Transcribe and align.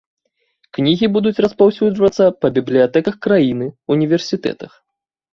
Кнігі 0.75 1.07
будуць 1.17 1.41
распаўсюджвацца 1.45 2.25
па 2.45 2.51
бібліятэках 2.55 3.15
краіны, 3.27 3.67
універсітэтах. 3.97 4.71